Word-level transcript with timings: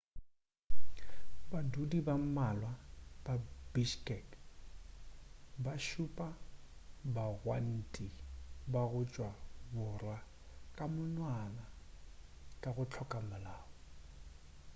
badudi 1.51 1.99
ba 2.07 2.13
mmalwa 2.21 2.71
ba 3.23 3.33
bishkek 3.73 4.27
ba 5.63 5.73
šupa 5.87 6.27
bagwanti 7.15 8.07
ba 8.71 8.81
go 8.91 9.01
tšwa 9.11 9.29
borwa 9.73 10.17
ka 10.77 10.85
monwana 10.93 11.63
ka 12.61 12.69
go 12.75 12.83
hloka 12.91 13.17
molao 13.29 13.65